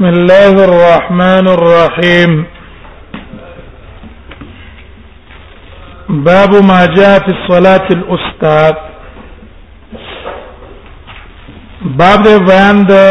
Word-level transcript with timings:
بسم 0.00 0.08
الله 0.08 0.54
الرحمن 0.64 1.48
الرحيم 1.54 2.30
باب 6.28 6.54
ما 6.68 6.78
جاء 6.94 7.18
في 7.26 7.32
الصلاة 7.36 7.86
الأستاذ 7.98 8.72
باب 12.00 12.24
دے 12.28 12.32
بیان 12.48 12.82
د 12.90 13.02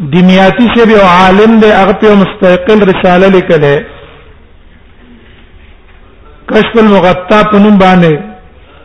دمیاتی 0.00 0.66
شی 0.74 0.84
به 0.88 0.96
عالم 1.00 1.52
دی 1.60 1.70
هغه 1.72 1.92
په 1.92 2.10
مستقل 2.22 2.78
رساله 2.90 3.28
لیکله 3.28 3.74
کشف 6.50 6.76
المغطا 6.78 7.42
په 7.50 7.58
نوم 7.58 7.78
باندې 7.78 8.20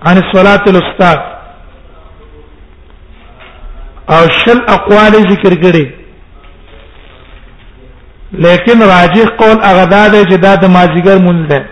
عن 0.05 0.21
صلات 0.33 0.67
الاستاذ 0.69 1.17
او 4.09 4.21
شل 4.39 4.59
اقوال 4.77 5.11
ذکر 5.13 5.53
کړي 5.63 5.85
لیکن 8.31 8.81
راجح 8.81 9.25
قول 9.41 9.57
اغدا 9.63 10.07
ده 10.07 10.23
چې 10.23 10.33
دا 10.37 10.55
د 10.55 10.65
مازیګر 10.65 11.17
مونږ 11.21 11.47
ده 11.49 11.65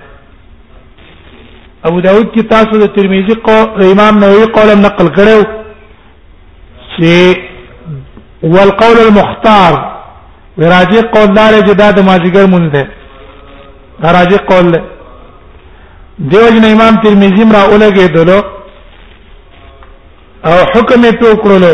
ابو 1.84 2.00
داود 2.02 2.34
کی 2.34 2.42
تاسو 2.44 2.80
د 2.80 2.88
ترمذی 2.96 3.36
قول 3.44 3.92
امام 3.92 4.20
نووي 4.20 4.46
قول 4.46 4.78
نقل 4.82 5.08
کړو 5.18 5.44
چې 7.00 7.49
والقول 8.44 8.98
المختار 9.08 9.74
وراجع 10.58 11.02
قول 11.14 11.28
دار 11.34 11.54
جدا 11.68 11.92
د 11.92 12.00
ماجګر 12.10 12.46
مونږ 12.54 12.66
ده 12.74 12.84
راجع 14.16 14.38
قول 14.50 14.66
ده 14.72 14.80
دیو 16.20 16.48
جن 16.56 16.66
امام 16.66 16.96
ترمذی 17.04 17.44
مرا 17.44 17.64
اولګه 17.70 18.06
دلو 18.16 18.40
او 20.46 20.58
حکم 20.74 21.02
ته 21.12 21.36
کړلو 21.36 21.74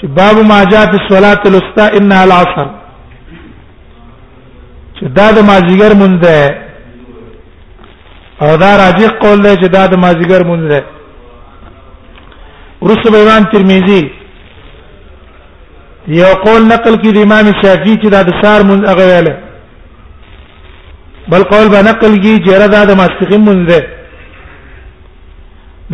چې 0.00 0.06
باب 0.06 0.36
ما 0.46 0.64
جاء 0.64 0.84
فی 0.92 0.96
الصلاه 1.02 1.40
الوسطى 1.46 1.96
ان 1.98 2.12
العصر 2.12 2.66
چې 4.98 5.02
دا 5.04 5.30
د 5.32 5.38
ماجګر 5.50 5.92
مونږ 5.94 6.14
ده 6.22 6.58
او 8.42 8.56
دا 8.56 8.76
راجع 8.76 9.08
قول 9.18 9.42
ده 9.42 9.54
چې 9.54 9.64
دا 9.68 9.86
د 9.86 9.94
ماجګر 9.94 10.42
مونږ 10.44 10.62
ده 10.72 10.84
ورسوب 12.82 13.14
امام 13.14 13.42
ترمذی 13.52 14.17
یو 16.16 16.26
قول 16.44 16.62
نقل 16.68 16.96
کی 17.02 17.10
د 17.12 17.18
امام 17.22 17.46
شافعی 17.62 17.94
چې 18.02 18.08
دا 18.12 18.22
د 18.28 18.32
سار 18.42 18.62
مون 18.66 18.84
هغه 18.90 19.04
ویله 19.08 19.34
بل 21.32 21.42
قول 21.50 21.68
به 21.74 21.82
نقل 21.90 22.12
کی 22.22 22.34
چې 22.36 22.60
را 22.62 22.66
د 22.90 22.96
ماسخین 23.00 23.40
مون 23.48 23.64
ده 23.66 23.80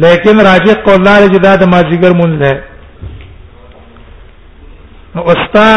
لیکن 0.04 0.40
راجح 0.48 0.74
قول 0.84 1.02
لا 1.04 1.16
چې 1.18 1.38
دا 1.46 1.56
د 1.56 1.64
مازیګر 1.72 2.12
مون 2.20 2.38
ده 2.38 2.62
نو 5.14 5.22
استا 5.22 5.68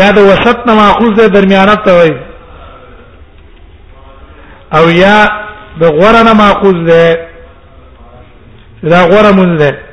یا 0.00 0.10
د 0.12 0.18
وسط 0.18 0.66
نه 0.66 0.74
ماخوذ 0.74 1.16
ده 1.16 1.26
درمیانه 1.40 1.74
ته 1.76 1.92
وای 1.92 2.10
او 4.76 4.90
یا 4.90 5.18
د 5.80 5.84
غره 5.98 6.22
نه 6.22 6.32
ماخوذ 6.32 6.76
ده 6.90 7.18
دا 8.82 9.06
غره 9.06 9.32
مون 9.32 9.56
ده 9.56 9.85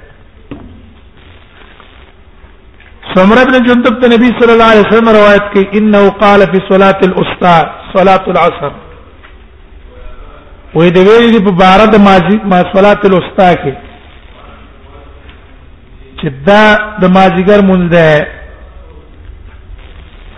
سمر 3.18 3.38
ابن 3.40 3.58
جندب 3.66 4.00
ته 4.02 4.08
نبی 4.12 4.30
صلی 4.40 4.52
الله 4.52 4.70
علیه 4.74 4.86
وسلم 4.88 5.10
روایت 5.16 5.50
کوي 5.54 5.64
انه 5.80 6.10
قال 6.22 6.40
فی 6.52 6.60
صلاه 6.70 6.96
الاستاذ 7.08 7.66
صلاه 7.96 8.28
العصر 8.32 8.70
وې 10.76 10.88
د 10.96 10.98
ویلې 11.08 11.44
په 11.48 11.52
بار 11.64 11.84
د 11.96 12.00
ماجی 12.06 12.38
ما 12.54 12.62
صلاه 12.74 13.00
الاستاذ 13.10 13.56
کې 13.66 13.74
چې 16.22 16.28
دا 16.48 16.64
د 17.04 17.14
ماجیګر 17.18 17.62
مونږ 17.70 17.90
ده 17.90 18.28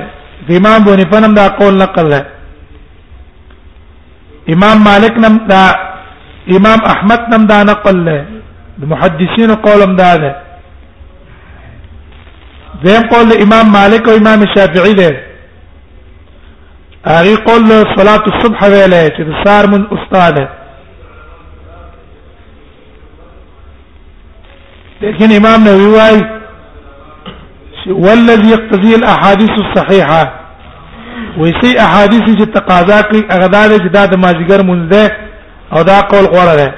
د 0.46 0.48
امام 0.58 0.78
بونی 0.86 1.04
پنم 1.12 1.32
دا 1.38 1.46
قول 1.58 1.74
نقل 1.82 2.06
ده 2.14 2.20
امام 4.54 4.78
مالک 4.88 5.12
نم 5.24 5.36
دا 5.50 5.62
امام 6.58 6.78
احمد 6.92 7.20
نم 7.32 7.42
دا 7.50 7.58
نقل 7.72 7.96
ده 8.06 8.16
د 8.78 8.80
محدثین 8.92 9.50
قولم 9.66 9.92
دا 9.96 10.12
ده 10.22 10.30
زم 12.84 13.02
قول 13.14 13.26
دا 13.32 13.36
امام 13.44 13.66
مالک 13.76 14.02
او 14.08 14.14
امام 14.22 14.40
شافعی 14.54 14.94
ده 14.94 15.10
هغه 17.06 17.36
قول 17.46 17.62
صلاه 17.96 18.24
الصبح 18.32 18.58
ویله 18.62 19.12
چې 19.16 19.22
سار 19.44 19.64
من 19.66 19.82
استاد 19.98 20.36
لیکن 25.00 25.28
امام 25.36 25.60
نووي 25.64 25.86
وايي 25.98 26.20
والذي 27.86 28.48
يقتضي 28.50 28.94
الاحاديث 28.94 29.50
الصحيحه 29.50 30.22
ويسي 31.38 31.80
احاديث 31.80 32.22
چې 32.22 32.46
تقاضا 32.54 33.00
کوي 33.00 33.22
هغه 33.30 33.46
د 33.46 33.82
جدا 33.84 34.06
د 34.06 34.14
ماجګر 34.24 34.60
منځ 34.64 34.92
او 35.72 35.82
دا 35.82 36.00
قول 36.00 36.24
غوړه 36.24 36.54
ده 36.56 36.68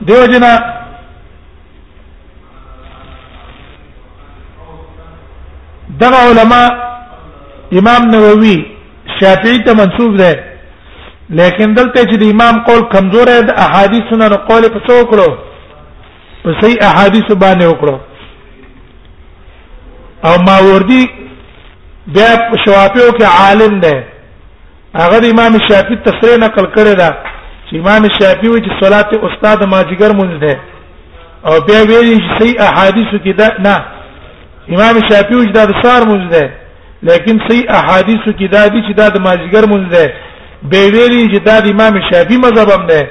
دیو 0.00 0.26
جنا 0.32 0.52
دغه 6.00 6.18
علما 6.28 6.62
امام 7.78 8.02
نووي 8.10 8.64
شافعي 9.20 9.58
ته 9.58 9.74
منسوب 9.74 10.16
ده 10.16 10.44
لیکن 11.30 11.74
دلته 11.74 12.00
چې 12.04 12.16
د 12.18 12.22
امام 12.22 12.64
قول 12.68 12.80
کمزور 12.92 13.26
ده 13.46 13.52
احادیث 13.64 14.12
نه 14.18 14.28
قول 14.36 14.62
په 14.68 14.78
څوکړو 14.88 15.45
په 16.46 16.54
صحیح 16.62 16.78
احادیث 16.88 17.26
باندې 17.42 17.66
وکړو 17.68 17.96
او 20.28 20.34
ماوردی 20.48 21.04
بیا 22.14 22.30
شوافیو 22.64 23.06
کې 23.18 23.24
عالم 23.40 23.72
دی 23.84 23.94
هغه 25.00 25.18
امام 25.32 25.58
شافعي 25.68 25.96
تفسیر 26.08 26.36
نقل 26.42 26.66
کړی 26.76 26.94
دا 27.00 27.08
چې 27.68 27.74
امام 27.82 28.02
شافعي 28.18 28.48
وایي 28.50 28.64
چې 28.64 28.84
صلات 28.84 29.08
استاد 29.28 29.60
ماجیګر 29.72 30.12
مونږ 30.20 30.38
دی 30.44 30.54
او 31.48 31.54
بیا 31.68 31.80
ویلي 31.90 32.12
چې 32.16 32.38
صحیح 32.38 32.54
احادیث 32.68 33.10
کې 33.24 33.32
دا 33.40 33.48
نه 33.66 33.74
امام 34.74 34.96
شافعي 35.08 35.36
وایي 35.36 35.52
دا 35.56 35.64
د 35.70 35.72
سار 35.82 36.02
مونږ 36.10 36.22
دی 36.34 36.44
لیکن 37.08 37.42
صحیح 37.48 37.64
احادیث 37.80 38.22
کې 38.38 38.46
دا 38.54 38.68
دي 38.68 38.80
چې 38.86 38.92
دا 39.00 39.08
د 39.08 39.18
ماجیګر 39.26 39.64
مونږ 39.72 39.84
دی 39.96 40.06
به 40.62 40.82
ویلي 40.94 41.22
چې 41.32 41.40
دا 41.48 41.56
د 41.60 41.66
امام 41.74 42.00
شافعي 42.10 42.36
مذهب 42.44 42.70
هم 42.80 42.86
دی 42.90 43.02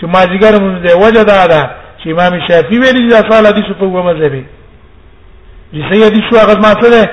چې 0.00 0.04
ماجیګر 0.16 0.52
مونږ 0.64 0.76
دی 0.86 0.92
وجه 1.02 1.24
دا 1.32 1.40
ده 1.54 1.62
چې 2.06 2.12
امام 2.12 2.32
شافعي 2.48 2.78
ویلي 2.78 3.08
دا 3.08 3.20
سوال 3.30 3.46
حدیث 3.46 3.66
په 3.78 3.84
ومه 3.84 4.02
مذهبي 4.10 4.44
چې 5.72 5.80
صحیح 5.90 6.04
حدیث 6.08 6.26
هغه 6.42 6.58
ما 6.66 6.72
څه 6.82 6.88
ده 6.94 7.04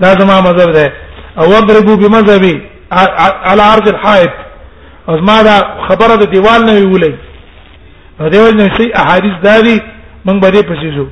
دا 0.00 0.08
زما 0.20 0.36
مذهب 0.48 0.70
ده 0.78 0.92
او 1.40 1.44
اضربوا 1.58 1.96
بمذهبي 2.02 2.54
على 3.48 3.62
عرض 3.62 3.88
الحائط 3.88 4.30
او 5.08 5.16
ما 5.30 5.42
دا 5.42 5.56
خبره 5.88 6.14
د 6.16 6.24
دیوال 6.34 6.60
نه 6.68 6.72
ویولې 6.76 7.12
نو 8.20 8.28
دیوال 8.34 8.56
نه 8.56 8.68
صحیح 8.78 8.92
احادیث 9.02 9.32
داري 9.44 9.76
من 10.24 10.40
به 10.40 10.50
پسې 10.70 10.96
زو 10.96 11.06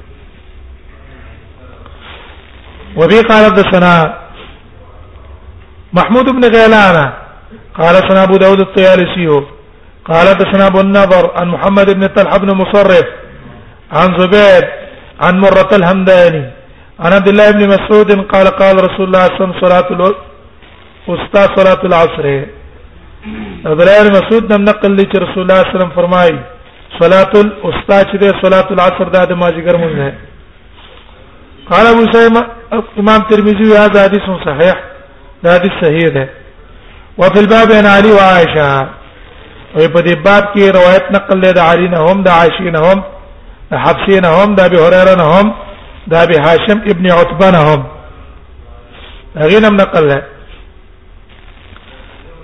وبي 2.97 3.21
قال 3.21 3.45
حدثنا 3.53 3.95
محمود 5.93 6.25
بن 6.37 6.45
غيلان 6.55 7.13
قال 7.79 7.87
حدثنا 7.97 8.23
ابو 8.23 8.37
داود 8.37 8.61
الطيالسي 8.61 9.43
قال 10.09 10.29
حدثنا 10.29 10.67
ابو 10.67 10.81
النضر 10.81 11.31
عن 11.37 11.49
محمد 11.49 11.87
بن 11.95 12.07
طلحه 12.07 12.39
بن 12.39 12.51
مصرف 12.57 13.07
عن 13.93 14.09
زبير 14.21 14.65
عن 15.21 15.39
مرة 15.41 15.69
الهمداني 15.73 16.51
عن 17.01 17.13
عبد 17.13 17.29
الله 17.29 17.51
بن 17.51 17.69
مسعود 17.69 18.11
قال 18.33 18.47
قال 18.47 18.77
رسول 18.85 19.07
الله 19.07 19.25
صلى 19.27 19.39
الله 19.41 19.45
عليه 19.45 19.45
وسلم 19.45 19.67
صلاة 19.67 19.89
الوسطى 19.97 21.43
صلاة 21.63 21.85
العصر 21.87 22.27
عبد 23.67 23.81
الله 23.81 24.03
بن 24.03 24.11
مسعود 24.11 24.53
نم 24.53 24.65
نقل 24.65 24.91
لي 24.91 25.03
رسول 25.03 25.43
الله 25.43 25.55
صلى 25.55 25.61
الله 25.61 25.63
عليه 25.65 25.77
وسلم 25.79 25.91
فرمای 25.97 26.31
صلاة 27.01 27.33
الوسطى 27.41 28.01
چې 28.13 28.17
ده 28.17 28.29
صلاة 28.43 28.69
العصر 28.71 29.09
ده 29.09 29.25
د 29.25 29.33
ماجګر 29.33 29.77
مونږ 29.77 29.93
نه 30.01 30.13
قال 31.71 31.87
ابو 31.87 32.13
سيما 32.13 32.43
امام 32.99 33.21
ترمذي 33.31 33.73
هذا 33.79 34.03
حديث 34.05 34.23
صحيح 34.47 34.75
ده 35.43 35.55
حديث 35.55 35.73
صحيح 35.83 36.09
ده 36.15 36.29
وفي 37.19 37.41
الباب 37.41 37.73
عن 37.73 37.87
علي 37.87 38.11
وعائشه 38.13 38.89
وي 39.77 39.89
په 39.89 40.01
دې 40.01 40.15
باب 40.25 40.45
کې 40.55 40.63
روایت 40.79 41.05
نقل 41.13 41.39
لري 41.41 41.53
د 41.53 41.59
علي 41.59 41.89
نه 41.89 42.13
هم 42.13 42.23
د 42.23 42.29
عائشه 42.29 42.71
نه 42.71 42.93
هم 42.93 43.03
حبسينهم 43.73 44.55
دابي 44.55 44.77
هم 44.79 44.83
هريره 44.85 45.15
نه 45.21 45.25
هم 45.39 45.47
هاشم 46.47 46.79
ابن 46.91 47.07
عتبه 47.19 47.51
نه 47.51 47.61
هم 47.69 47.81
من 49.37 49.77
نقل 49.77 50.23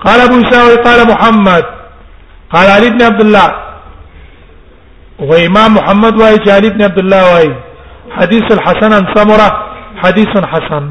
قال 0.05 0.19
ابو 0.27 0.35
يساوي 0.43 0.75
قال 0.87 1.01
محمد 1.13 1.65
قال 2.53 2.67
علي 2.77 2.89
بن 2.91 3.03
عبد 3.03 3.21
الله 3.21 3.49
وامام 5.29 5.71
محمد 5.79 6.15
واي 6.21 6.37
علي 6.57 6.69
بن 6.71 6.83
عبد 6.83 6.99
الله 6.99 7.23
واي 7.35 7.51
حديث 8.17 8.43
الحسن 8.57 8.91
عن 8.99 9.05
سمره 9.17 9.51
حديث 10.03 10.29
حسن 10.53 10.85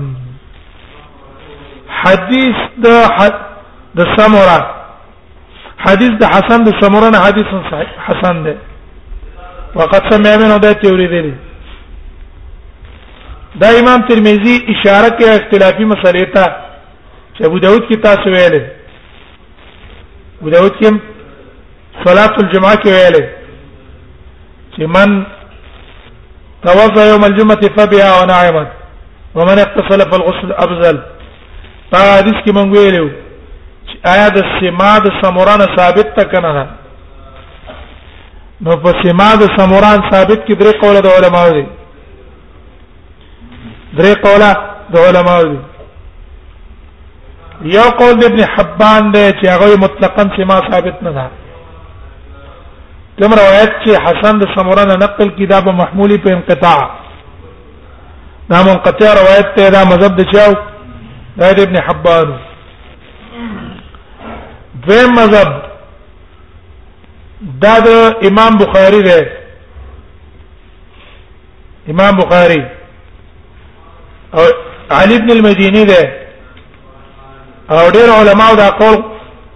حديث 2.02 2.58
د 2.84 2.86
د 3.98 4.00
سمره 4.18 4.60
حديث 5.86 6.10
د 6.22 6.26
حسن 6.36 6.60
د 6.68 6.70
سمره 6.82 7.08
حديث 7.26 7.48
صحيح 7.72 7.90
حسن 8.08 8.36
ده 8.46 8.56
وقد 9.76 10.02
سمع 10.12 10.36
منه 10.46 10.58
دا 10.58 10.72
تیوري 10.74 11.08
دی 11.08 11.34
دا 13.62 13.68
امام 13.80 14.02
ترمذی 14.08 14.56
اشاره 14.74 15.10
کوي 15.10 15.36
اختلافي 15.36 15.86
مسلې 15.90 16.34
ته 16.36 16.56
چې 17.38 17.46
ابو 17.48 17.58
داود 17.58 17.82
کې 17.90 18.02
تاسو 18.04 18.30
ویلې 18.36 18.62
ابو 20.42 20.50
داود 20.50 20.72
کې 20.72 20.98
صلاه 22.06 22.32
الجمعه 22.44 22.76
کې 22.76 22.90
ویلې 22.90 23.26
چې 24.76 24.84
من 24.98 25.24
توضا 26.68 27.06
يوم 27.12 27.24
الجمعه 27.24 27.62
فبها 27.62 28.22
ونعمت 28.22 28.68
ومن 29.36 29.60
اغتسل 29.66 30.10
فالغسل 30.12 30.52
افضل 30.66 30.98
دا 31.92 32.18
حدیث 32.20 32.38
کې 32.46 32.52
مونږ 32.56 32.78
ویلو 32.78 33.10
آیا 34.14 34.28
د 34.36 34.42
سما 34.60 34.94
د 35.06 35.12
سمورانه 35.24 35.66
ثابت 35.78 36.08
تکنه 36.22 36.66
نو 38.66 38.74
په 38.84 38.92
سیما 39.04 39.30
د 39.40 39.44
سموران 39.58 40.00
ثابت 40.12 40.40
کې 40.48 40.54
درې 40.62 40.72
قوله 40.84 41.00
د 41.06 41.10
علماو 41.18 41.50
دي 41.56 41.64
درې 44.00 44.14
قوله 44.26 44.50
د 44.94 44.96
علماو 45.08 45.42
دي 45.52 45.58
یو 47.78 47.88
قول 48.02 48.24
ابن 48.28 48.42
حبان 48.56 49.12
دی 49.14 49.26
چې 49.42 49.48
هغه 49.56 49.78
مطلقاً 49.86 50.32
سیما 50.38 50.58
ثابت 50.70 51.04
نه 51.08 51.12
ده 51.18 51.26
کوم 53.20 53.34
روایت 53.42 53.72
چې 53.84 53.92
حسن 54.06 54.40
د 54.40 54.50
سموران 54.56 54.94
نقل 55.04 55.30
کتاب 55.40 55.68
محمولی 55.82 56.18
په 56.28 56.38
انقطاع 56.38 56.78
دا 58.50 58.62
منقطع 58.70 59.12
روایت 59.20 59.54
ته 59.56 59.70
دا 59.76 59.84
مذهب 59.92 60.16
دی 60.16 60.24
چاو 60.34 60.54
دا 61.38 61.46
ابن 61.66 61.76
حبان 61.90 62.34
دویم 64.88 65.14
مذهب 65.20 65.62
دا 67.64 67.76
د 67.86 67.88
امام 68.28 68.54
بخاری 68.64 69.02
دی 69.08 69.22
امام 71.92 72.14
بخاری 72.22 72.62
او 74.34 74.44
علي 74.98 75.16
ابن 75.16 75.32
المديني 75.32 75.86
دی 75.86 76.02
او 77.72 77.90
ډېر 77.92 78.10
علما 78.20 78.54
دا 78.54 78.70
قول 78.70 78.98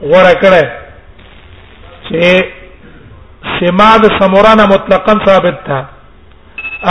غوړه 0.02 0.34
کړه 0.44 0.64
چې 2.10 2.44
سما 3.60 3.98
د 3.98 4.06
سمورانه 4.22 4.64
مطلقاً 4.74 5.20
ثابت 5.26 5.58
ده 5.68 5.86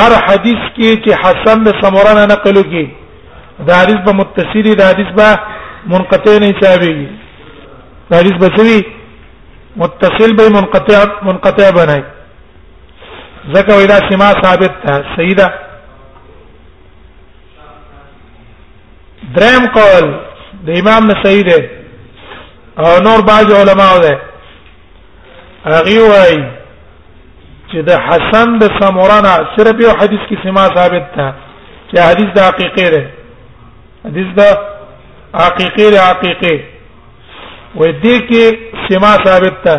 هر 0.00 0.12
حدیث 0.26 0.62
کې 0.76 0.90
چې 1.04 1.12
حسن 1.25 1.62
د 1.64 1.70
سمورانه 1.82 2.26
نقل 2.26 2.62
کی 2.72 2.87
دا 3.66 3.75
حدیث 3.82 3.96
به 4.06 4.12
متصل 4.12 4.62
دی 4.62 4.75
دا 4.75 4.88
حدیث 4.90 5.06
به 5.19 5.28
منقطع 5.87 6.38
نه 6.40 6.52
حسابيږي 6.52 7.08
دا 8.10 8.19
حدیث 8.20 8.32
به 8.43 8.48
سوي 8.56 8.95
متصل 9.76 10.37
به 10.37 10.49
منقطع 10.49 11.05
منقطع 11.23 11.70
بنای 11.70 12.02
زکه 13.55 13.73
ویدا 13.75 13.94
سما 14.08 14.32
ثابت 14.43 14.70
ده 14.87 15.05
سیدا 15.17 15.46
درم 19.37 19.67
قول 19.75 20.14
د 20.67 20.70
امام 20.78 21.06
نه 21.11 21.23
صحیح 21.25 21.43
ده 21.43 21.70
او 22.78 22.84
نور 23.00 23.23
بعض 23.23 23.52
علما 23.52 23.99
ده 23.99 24.20
هغه 25.64 26.00
وایي 26.08 26.44
چې 27.72 27.76
د 27.76 27.90
حسن 28.00 28.58
د 28.58 28.62
سمورانا 28.81 29.32
صرف 29.56 29.75
یو 29.81 29.90
حدیث 30.00 30.20
کې 30.31 30.43
سما 30.43 30.64
ثابت 30.76 31.06
ده 31.17 31.34
چې 31.93 31.99
حدیث 32.00 32.26
د 32.37 32.38
حقیقي 32.40 32.90
ده 32.94 33.11
حدیث 34.05 34.26
د 34.38 34.40
حقیقي 35.34 35.90
ده 35.90 36.00
حقیقي 36.11 36.75
و 37.81 37.84
دې 37.84 38.17
کې 38.28 38.44
سما 38.87 39.12
ثابت 39.26 39.56
ده 39.67 39.75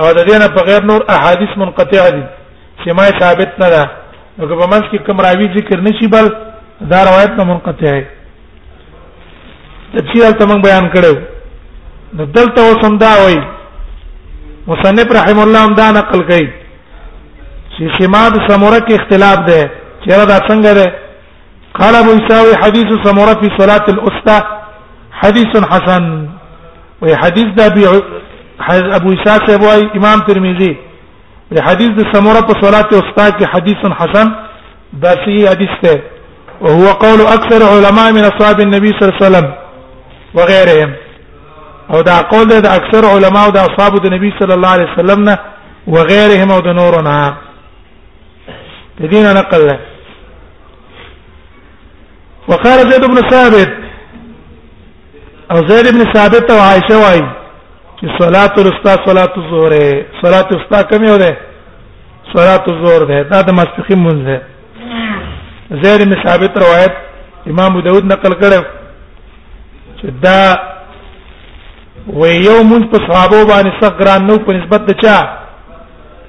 او 0.00 0.06
د 0.18 0.20
دې 0.28 0.36
نه 0.42 0.48
په 0.56 0.60
غیر 0.68 0.82
نور 0.90 1.00
احادیث 1.16 1.50
منقطع 1.62 2.02
دي 2.16 2.24
سما 2.84 3.04
ثابت 3.20 3.50
نه 3.62 3.68
ده 3.74 3.84
نو 4.38 4.42
په 4.48 4.66
منځ 4.72 4.84
کې 4.90 4.98
کوم 5.06 5.20
راوی 5.26 5.46
ذکر 5.56 5.78
نشي 5.86 6.06
بل 6.14 6.26
دا 6.90 7.00
روایت 7.08 7.32
نه 7.38 7.44
منقطع 7.52 7.94
ده 8.02 8.06
تفصیل 10.00 10.32
ته 10.38 10.44
موږ 10.50 10.60
بیان 10.68 10.84
کړو 10.94 11.14
نو 12.16 12.22
دلته 12.36 12.60
وسم 12.70 12.98
دا 13.04 13.10
وایي 13.22 13.42
مصنف 14.70 15.08
رحم 15.18 15.38
الله 15.42 15.60
هم 15.66 15.74
دا 15.82 15.88
نقل 15.98 16.20
کوي 16.30 16.48
چې 17.76 18.02
سما 18.02 18.22
د 18.34 18.36
سموره 18.48 18.80
کې 18.86 18.92
اختلاف 19.00 19.38
ده 19.50 19.60
چیرې 20.04 20.24
دا 20.32 20.38
څنګه 20.48 20.72
ده 20.80 20.88
قال 21.78 21.94
ابو 21.94 22.10
يساوي 22.18 22.54
حديث 22.62 22.88
سموره 23.04 23.34
في 23.40 23.48
صلاه 23.60 23.84
الاستا 23.92 24.38
حديث 25.20 25.52
حسن 25.72 26.04
وي 27.02 27.16
حديث 27.16 27.46
د 27.56 27.60
ابي 27.60 27.88
ابو 28.96 29.12
اسحاق 29.14 29.50
ابوي 29.50 29.90
امام 29.96 30.18
ترمذي 30.20 30.76
د 31.54 31.60
حديث 31.60 31.88
د 31.98 32.02
سموره 32.12 32.40
په 32.40 32.54
صلات 32.62 32.92
استاد 33.00 33.32
کې 33.38 33.44
حديث 33.54 33.78
حسن 34.00 34.32
دا 34.92 35.10
سي 35.24 35.48
حديث 35.48 35.70
ته 35.82 35.94
وهو 36.60 36.88
قول 37.04 37.20
اكثر 37.20 37.60
علماء 37.74 38.12
من 38.12 38.24
اصحاب 38.32 38.60
النبي 38.60 38.88
صلى 38.88 39.02
الله 39.08 39.20
عليه 39.20 39.26
وسلم 39.26 39.46
وغيرهم 40.34 40.92
او 41.94 42.00
دا 42.02 42.18
قول 42.32 42.48
د 42.48 42.66
اکثر 42.66 43.02
علما 43.14 43.44
او 43.46 43.50
د 43.50 43.56
اصحاب 43.68 43.92
د 44.00 44.12
نبی 44.14 44.32
صلی 44.38 44.52
الله 44.54 44.68
علیه 44.70 44.90
وسلم 44.92 45.20
نه 45.30 45.38
وغيرهم 45.86 46.50
او 46.50 46.60
د 46.60 46.68
نورنا 46.80 47.16
د 49.00 49.06
دین 49.06 49.34
نقل 49.34 49.60
له 49.66 49.78
وقال 52.48 52.78
زيد 52.90 53.04
بن 53.10 53.30
ثابت 53.30 53.77
او 55.58 55.68
زید 55.68 55.86
ابن 55.86 56.12
ثابت 56.12 56.52
او 56.52 56.58
عائشه 56.58 56.96
وایي 57.04 57.22
چې 58.00 58.06
صلات 58.18 58.58
الرستا 58.58 58.92
صلات 59.08 59.38
الظهر 59.38 59.72
صلات 60.22 60.46
الرستا 60.54 60.82
کوم 60.90 61.04
یو 61.04 61.16
ده 61.16 61.36
صلات 62.34 62.68
الظهر 62.68 63.02
ده 63.04 63.22
دا 63.22 63.40
د 63.48 63.50
مسخین 63.60 63.98
مونږ 64.08 64.18
ده 64.28 64.42
زید 65.82 66.00
ابن 66.06 66.14
ثابت 66.26 66.58
روایت 66.64 66.92
امام 67.52 67.80
داود 67.80 68.04
نقل 68.04 68.32
کړو 68.42 68.62
چې 70.00 70.04
دا 70.04 70.58
و 72.18 72.20
یو 72.26 72.58
مونږ 72.70 72.84
په 72.92 72.98
صحابه 73.12 73.42
باندې 73.48 73.84
صغران 73.84 74.26
نو 74.26 74.38
په 74.38 74.52
نسبت 74.58 74.80
د 74.86 74.92
چا 75.02 75.16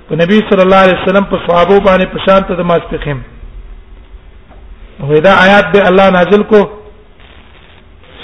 په 0.10 0.14
نبی 0.22 0.38
صلی 0.50 0.62
الله 0.66 0.76
علیه 0.86 1.00
وسلم 1.04 1.24
په 1.34 1.38
صحابه 1.48 1.80
باندې 1.80 2.06
په 2.14 2.20
شان 2.30 2.42
ته 2.48 2.54
د 2.56 2.62
مسخین 2.72 3.22
وې 5.00 5.22
دا 5.28 5.34
آیات 5.46 5.66
به 5.74 5.88
الله 5.90 6.10
نازل 6.18 6.44
کو 6.44 6.79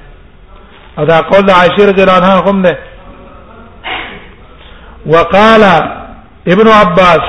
ادا 0.98 1.18
قول 1.20 1.50
عائشه 1.60 1.82
رضی 1.90 2.02
الله 2.02 2.14
عنها 2.22 2.48
هم 2.50 2.62
ده 2.62 2.78
وقال 5.12 5.62
ابن 6.52 6.68
عباس 6.80 7.24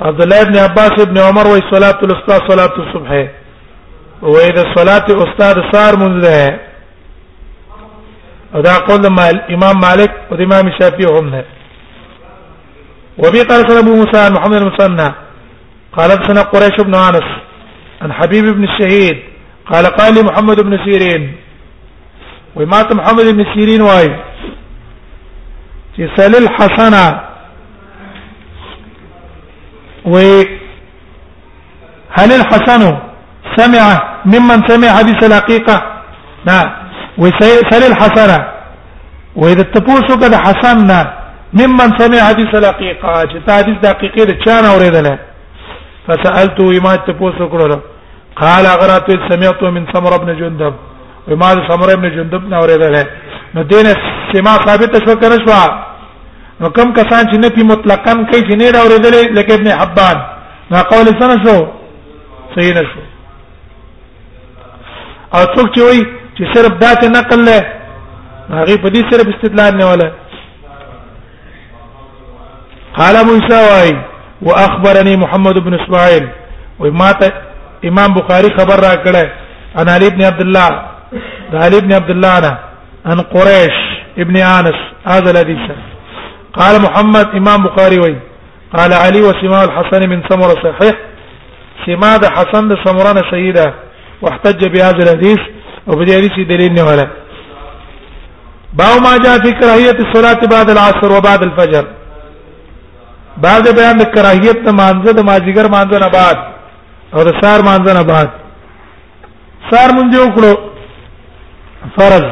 عبد 0.00 0.22
الله 0.22 0.40
ابن 0.42 0.56
عباس 0.58 0.90
ابن 1.00 1.18
عمر 1.20 1.46
وهي 1.46 1.60
صلاه 1.74 1.98
الوسطى 2.02 2.36
صلاه 2.50 2.74
الصبح 2.88 3.10
وهي 4.22 4.50
صلاه 4.78 5.06
استاذ 5.26 5.56
صار 5.72 5.96
منذ 5.98 6.24
ادا 8.54 8.76
قول 8.88 9.06
مال 9.18 9.40
امام 9.56 9.76
مالك 9.80 10.12
وامام 10.30 10.66
الشافعي 10.68 11.06
هم 11.18 11.30
ده 11.34 11.44
وبي 13.18 13.42
قال 13.42 13.76
ابو 13.76 13.94
موسى 13.96 14.28
محمد 14.30 14.56
المثنى 14.60 15.10
قال 15.96 16.10
سنه 16.28 16.42
قريش 16.42 16.76
بن 16.86 16.94
انس 16.94 17.30
عن 18.02 18.12
حبيب 18.12 18.44
بن 18.44 18.64
الشهيد 18.64 19.18
قال 19.72 19.86
قال 19.86 20.14
لي 20.14 20.22
محمد 20.22 20.60
بن 20.62 20.84
سيرين 20.84 21.34
ومات 22.56 22.94
محمد 22.94 23.24
بن 23.34 23.54
سيرين 23.54 23.82
واي 23.82 24.18
چې 25.98 26.02
سلل 26.20 26.48
حسنا 26.48 27.20
و 30.04 30.16
هل 32.10 32.32
الحسن 32.32 32.96
سمع 33.56 34.14
ممن 34.24 34.68
سمع 34.68 34.88
حديث 34.98 35.24
الحقيقه 35.24 35.82
نعم 36.44 36.72
وسلل 37.18 37.96
حسنا 37.96 38.52
واذا 39.36 39.62
تبوسو 39.62 40.14
قد 40.14 40.34
حسننا 40.34 41.18
ممن 41.52 41.88
سمع 41.98 42.20
حديث 42.28 42.54
الحقيقه 42.54 43.22
چې 43.24 43.50
حدیث 43.52 43.76
دقیقه 43.90 44.24
د 44.24 44.40
چانه 44.44 44.68
اوریدل 44.72 45.18
فسالته 46.08 46.80
ما 46.80 46.96
تبوسو 46.96 47.48
کړو 47.50 47.89
قال 48.44 48.64
اغرات 48.76 49.08
سمعت 49.30 49.60
من 49.76 49.84
سمر 49.92 50.12
ابن 50.20 50.30
جندب 50.40 50.74
وما 51.28 51.50
سمر 51.68 51.88
ابن 51.98 52.06
جندب 52.16 52.42
نه 52.50 52.56
اوریدل 52.60 52.96
نو 53.54 53.62
دین 53.72 53.88
سما 54.32 54.54
ثابت 54.66 54.92
شو 55.04 55.14
کنه 55.22 55.38
شو 55.46 55.56
نو 56.60 56.68
کم 56.76 56.88
کسان 56.98 57.22
چې 57.30 57.36
نه 57.42 57.48
پی 57.54 57.62
مطلقاً 57.72 58.14
کوي 58.30 58.40
چې 58.48 58.54
نه 58.60 58.70
دا 58.70 58.78
اوریدل 58.84 59.16
لکه 59.38 59.54
ابن 59.54 59.68
حبان 59.80 60.18
نو 60.70 60.76
قول 60.92 61.06
سنه 61.20 61.36
شو 61.44 61.56
صحیح 62.54 62.72
نه 62.78 62.82
شو 62.92 63.00
او 65.34 65.42
څوک 65.54 65.68
چې 65.74 65.82
وایي 65.84 66.02
چې 66.36 66.54
صرف 66.54 66.72
دا 66.84 66.94
ته 67.02 67.08
نقل 67.18 67.44
له 67.50 67.58
هغه 68.50 68.76
په 68.82 68.88
دې 68.88 69.02
صرف 69.12 69.34
استدلال 69.34 69.76
نه 69.82 69.90
ولا 69.90 70.10
قال 72.96 73.14
موسى 73.26 73.58
واي 73.72 73.94
واخبرني 74.42 75.16
محمد 75.26 75.58
بن 75.68 75.74
اسماعيل 75.80 76.28
وما 76.80 77.12
امام 77.88 78.14
بخاری 78.14 78.48
خبر 78.58 78.76
را 78.80 78.94
کړه 79.04 79.24
انا 79.80 79.94
علی 79.94 80.06
ابن 80.06 80.24
عبد 80.24 80.40
الله 80.40 80.68
دا 81.52 81.58
علی 81.64 81.76
ابن 81.76 81.92
عبد 81.92 82.10
الله 82.10 82.36
انا 82.38 82.56
ان 83.06 83.20
قريش 83.20 83.74
ابن 84.18 84.36
انس 84.36 84.78
هذا 85.08 85.30
الحديث 85.30 85.70
قال 86.54 86.74
محمد 86.82 87.26
امام 87.34 87.62
بخاري 87.66 87.98
وي 87.98 88.16
قال 88.76 88.92
علي 88.92 89.20
وسماع 89.20 89.62
الحسن 89.64 90.08
من 90.08 90.22
سمره 90.30 90.54
صحيح 90.66 90.94
سماع 91.86 92.16
ده 92.16 92.30
حسن 92.30 92.68
ده 92.68 92.76
سمران 92.84 93.20
سيده 93.30 93.74
واحتج 94.22 94.64
بهذا 94.68 94.96
الحديث 95.04 95.38
وبدي 95.86 96.12
حديث 96.16 96.32
دليل 96.48 96.74
نواله 96.74 97.08
باو 98.72 98.98
ما 99.06 99.18
جاء 99.24 99.38
في 99.44 99.52
كراهيه 99.52 99.98
الصلاه 100.08 100.40
بعد 100.54 100.70
العصر 100.70 101.12
وبعد 101.18 101.42
الفجر 101.42 101.84
بعد 103.36 103.64
بیان 103.78 103.96
د 103.98 104.04
کراهیت 104.14 104.56
د 104.66 104.68
مانزه 104.68 105.12
د 105.12 105.20
ماجیګر 105.20 105.66
مانزه 105.70 105.98
نه 105.98 106.08
بعد 106.08 106.49
او 107.14 107.20
د 107.28 107.30
سار 107.42 107.58
مانځه 107.68 107.92
نه 107.98 108.02
بعد 108.12 108.28
سار 109.70 109.88
مونږ 109.96 110.08
یو 110.20 110.26
کړو 110.36 110.52
فرض 111.96 112.24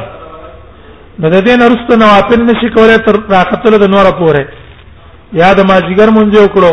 د 1.21 1.23
دې 1.45 1.53
نه 1.61 1.65
رسته 1.73 1.93
نو 2.01 2.05
اپن 2.19 2.39
نشي 2.49 2.69
کولای 2.75 2.97
تر 3.05 3.15
راختل 3.35 3.73
د 3.79 3.85
نور 3.95 4.05
پورې 4.19 4.41
یا 5.41 5.49
د 5.59 5.61
ماجیګر 5.71 6.09
مونږ 6.17 6.29
یو 6.39 6.47
کړو 6.55 6.71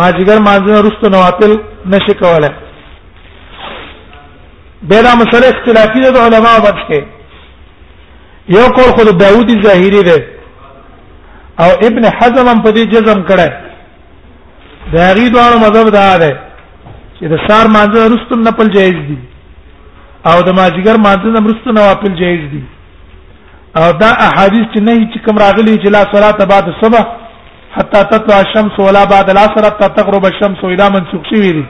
ماجیګر 0.00 0.38
مانځه 0.48 0.70
نه 0.76 0.80
رسته 0.88 1.06
نو 1.14 1.18
اپل 1.30 1.52
نشي 1.92 2.14
کولای 2.22 2.50
به 4.88 4.98
دا 5.06 5.12
مسله 5.20 5.46
اختلافي 5.52 6.00
ده 6.06 6.10
د 6.16 6.18
علماو 6.24 6.62
باندې 6.62 6.86
کې 6.90 7.00
یو 8.56 8.66
کول 8.76 8.90
خود 8.96 9.08
داوودی 9.22 9.54
ظاهری 9.68 10.02
ده 10.10 10.18
او 11.62 11.70
ابن 11.86 12.04
حزم 12.18 12.46
هم 12.48 12.58
په 12.64 12.70
دې 12.76 12.84
جزم 12.92 13.22
کړه 13.30 13.48
دا 14.92 15.08
غي 15.16 15.26
دوه 15.30 15.56
مذهب 15.64 15.88
ده 15.94 16.30
چې 17.18 17.26
د 17.32 17.38
سار 17.46 17.66
مانځه 17.74 18.00
رستم 18.14 18.40
نپل 18.48 18.68
جایز 18.74 18.98
دي 19.08 19.16
او 20.30 20.36
د 20.48 20.50
ماجیګر 20.58 20.96
مانځه 21.06 21.40
مرستو 21.46 21.72
نوافل 21.78 22.12
جایز 22.20 22.42
دي 22.52 22.60
او 23.80 23.86
دا 24.02 24.10
احادیث 24.26 24.66
چې 24.74 24.80
نه 24.88 24.92
چې 25.12 25.18
کوم 25.24 25.36
راغلي 25.44 25.74
چې 25.84 25.88
لا 25.96 26.02
صلاه 26.14 26.46
بعد 26.52 26.68
الصبح 26.72 27.06
حتا 27.76 28.02
تطلع 28.12 28.36
الشمس 28.44 28.78
ولا 28.86 29.02
بعد 29.14 29.30
العصر 29.30 29.64
حتى 29.70 29.88
تغرب 29.96 30.24
الشمس 30.28 30.60
اذا 30.68 30.86
منسوخ 30.96 31.22
شي 31.32 31.40
دي 31.56 31.64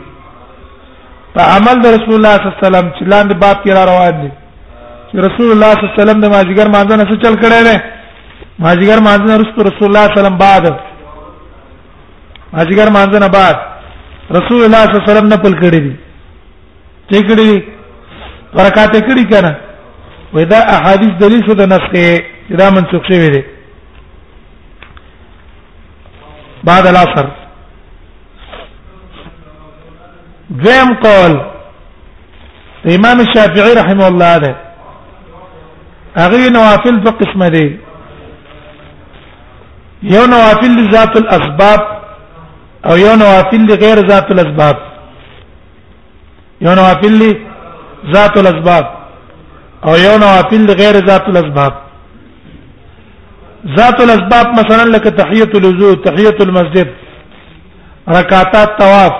په 1.37 1.43
عمل 1.57 1.81
د 1.85 1.97
رسول 1.97 2.15
الله 2.19 2.35
صلی 2.37 2.47
الله 2.49 2.59
علیه 2.59 2.67
وسلم 2.67 2.87
چې 2.99 3.03
لاندې 3.13 3.35
باب 3.45 3.57
کې 3.65 3.73
را 3.79 3.85
روان 3.91 4.15
دي 4.23 4.31
چې 5.11 5.17
رسول 5.27 5.49
الله 5.53 5.71
صلی 5.75 5.85
الله 5.85 5.95
علیه 5.95 6.03
وسلم 6.03 6.21
د 6.25 6.27
ماجیګر 6.35 6.69
مانځه 6.75 6.95
نه 6.99 7.17
چل 7.25 7.35
کړي 7.43 7.61
نه 7.69 7.75
ماجیګر 8.67 8.99
مانځه 9.09 9.33
رسول 9.71 9.89
الله 9.89 10.07
صلی 10.07 10.07
الله 10.07 10.07
علیه 10.11 10.21
وسلم 10.23 10.39
بعد 10.47 10.65
ماجیګر 12.55 12.89
مانځه 12.97 13.19
نه 13.25 13.29
بعد 13.41 13.59
رسول 14.37 14.63
الله 14.65 14.77
صلی 14.77 14.85
الله 14.95 15.05
علیه 15.05 15.13
وسلم 15.13 15.33
نقل 15.33 15.53
کړی 15.61 15.81
دی 15.81 15.97
چې 17.11 17.29
کړی 17.29 17.65
برکات 18.59 18.97
کړی 19.09 19.25
کنه 19.33 19.57
وې 20.33 20.45
دا 20.45 20.59
احادیث 20.77 21.11
دلیل 21.21 21.45
شو 21.47 21.55
د 21.61 21.69
نسخه 21.69 22.23
چې 22.49 22.57
دا 22.63 22.69
منسوخ 22.77 23.07
شوی 23.09 23.31
دی 23.35 23.41
بعد 26.65 26.87
العصر 26.93 27.27
ذم 30.65 30.95
قول 31.09 31.41
امام 32.97 33.21
الشافعي 33.21 33.75
رحمه 33.83 34.07
الله 34.09 34.39
ده 34.39 34.57
اغي 36.27 36.49
نوافل 36.51 37.01
په 37.05 37.11
قسمه 37.11 37.49
دي 37.57 37.69
یو 40.03 40.27
نوافل 40.27 40.91
ذات 40.93 41.17
الاسباب 41.17 41.98
او 42.87 42.97
یو 43.05 43.15
نوافل 43.21 43.67
دي 43.67 43.75
غیر 43.83 43.99
ذات 44.09 44.31
الاسباب 44.35 44.77
یو 46.65 46.75
نوافل 46.75 47.19
دي 47.19 47.31
ذات 48.15 48.35
الاسباب 48.43 48.85
او 49.87 49.95
یو 50.05 50.19
نوافل 50.19 50.63
دي 50.67 50.73
غیر 50.83 50.95
ذات 51.09 51.25
الاسباب 51.31 51.73
ذات 53.79 54.01
الاسباب 54.01 54.47
مثلا 54.59 54.85
لك 54.93 55.05
تحيه 55.05 55.51
الوضوء 55.55 55.95
تحيه 56.05 56.37
المسجد 56.41 56.89
رکعات 58.09 58.57
طواف 58.83 59.13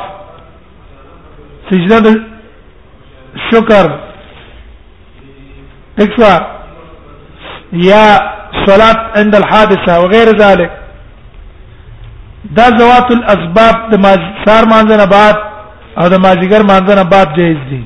سجده 1.71 2.15
شکر 3.51 3.87
اکسا 6.05 6.33
یا 7.73 8.05
صلاه 8.67 8.97
عند 9.17 9.35
الحادثه 9.35 10.01
وغير 10.03 10.27
ذلك 10.43 10.78
دا 12.57 12.65
زوات 12.79 13.09
الاسباب 13.11 13.77
د 13.93 14.05
سار 14.47 14.65
مانځنه 14.71 15.05
بعد 15.07 15.37
او 16.01 16.09
د 16.09 16.15
ماجیګر 16.25 16.63
مانځنه 16.63 17.03
بعد 17.03 17.27
جایز 17.37 17.59
دي 17.71 17.85